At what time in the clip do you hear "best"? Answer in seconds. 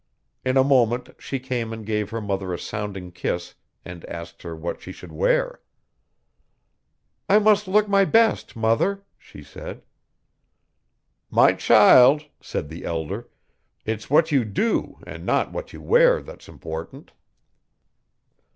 8.03-8.55